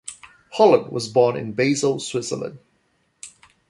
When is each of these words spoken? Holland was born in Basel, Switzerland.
Holland 0.53 0.91
was 0.91 1.07
born 1.07 1.37
in 1.37 1.51
Basel, 1.53 1.99
Switzerland. 1.99 2.57